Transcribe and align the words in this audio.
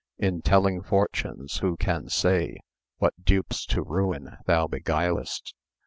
In 0.17 0.41
telling 0.41 0.81
fortunes 0.81 1.57
who 1.57 1.77
can 1.77 2.09
say 2.09 2.57
What 2.97 3.13
dupes 3.23 3.67
to 3.67 3.83
ruin 3.83 4.35
thou 4.47 4.65
beguilest? 4.65 5.53